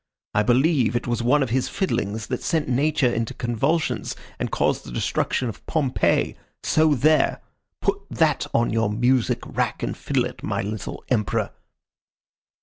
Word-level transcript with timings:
I 0.33 0.41
believe 0.41 0.95
it 0.95 1.05
was 1.05 1.21
one 1.21 1.43
of 1.43 1.51
his 1.51 1.69
fiddlings 1.69 2.25
that 2.29 2.41
sent 2.41 2.67
Nature 2.67 3.13
into 3.13 3.35
convulsions 3.35 4.15
and 4.39 4.49
caused 4.49 4.83
the 4.83 4.91
destruction 4.91 5.47
of 5.47 5.63
Pompeii 5.67 6.35
so 6.63 6.95
there! 6.95 7.39
Put 7.81 8.09
that 8.09 8.47
on 8.51 8.71
your 8.73 8.89
music 8.89 9.41
rack 9.45 9.83
and 9.83 9.95
fiddle 9.95 10.25
it, 10.25 10.41
my 10.41 10.63
little 10.63 11.03
Emperor." 11.09 11.51